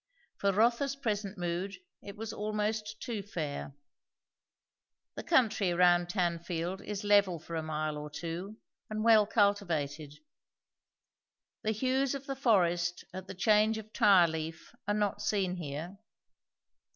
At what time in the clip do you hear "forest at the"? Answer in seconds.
12.35-13.35